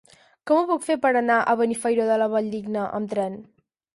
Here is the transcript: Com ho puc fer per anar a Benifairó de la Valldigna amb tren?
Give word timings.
Com 0.51 0.59
ho 0.59 0.63
puc 0.69 0.85
fer 0.85 0.95
per 1.03 1.09
anar 1.19 1.35
a 1.41 1.53
Benifairó 1.59 2.09
de 2.11 2.17
la 2.21 2.31
Valldigna 2.33 2.87
amb 3.01 3.13
tren? 3.15 3.37